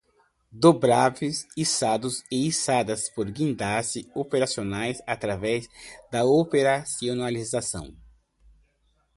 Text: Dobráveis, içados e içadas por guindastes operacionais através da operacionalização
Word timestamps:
Dobráveis, 0.63 1.37
içados 1.63 2.15
e 2.35 2.47
içadas 2.49 3.03
por 3.13 3.27
guindastes 3.37 4.05
operacionais 4.15 4.99
através 5.05 5.67
da 6.11 6.25
operacionalização 6.25 7.87